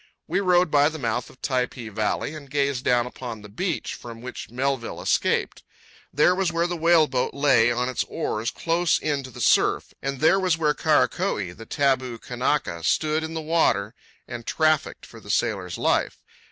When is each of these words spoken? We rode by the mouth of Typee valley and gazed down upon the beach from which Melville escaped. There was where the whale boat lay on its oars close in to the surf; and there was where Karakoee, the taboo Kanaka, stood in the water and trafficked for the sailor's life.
We 0.25 0.39
rode 0.39 0.71
by 0.71 0.89
the 0.89 0.97
mouth 0.97 1.29
of 1.29 1.39
Typee 1.43 1.89
valley 1.91 2.33
and 2.33 2.49
gazed 2.49 2.83
down 2.83 3.05
upon 3.05 3.43
the 3.43 3.49
beach 3.49 3.93
from 3.93 4.19
which 4.19 4.49
Melville 4.49 4.99
escaped. 4.99 5.61
There 6.11 6.33
was 6.33 6.51
where 6.51 6.65
the 6.65 6.75
whale 6.75 7.05
boat 7.05 7.35
lay 7.35 7.71
on 7.71 7.87
its 7.87 8.03
oars 8.05 8.49
close 8.49 8.97
in 8.97 9.21
to 9.21 9.29
the 9.29 9.39
surf; 9.39 9.93
and 10.01 10.19
there 10.19 10.39
was 10.39 10.57
where 10.57 10.73
Karakoee, 10.73 11.51
the 11.55 11.67
taboo 11.67 12.17
Kanaka, 12.17 12.83
stood 12.83 13.23
in 13.23 13.35
the 13.35 13.41
water 13.43 13.93
and 14.27 14.47
trafficked 14.47 15.05
for 15.05 15.19
the 15.19 15.29
sailor's 15.29 15.77
life. 15.77 16.23